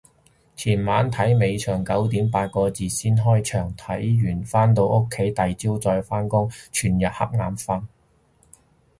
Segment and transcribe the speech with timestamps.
[0.55, 7.83] 前晚睇尾場九點八個字先開場，睇完返到屋企第朝再返工，全日恰眼瞓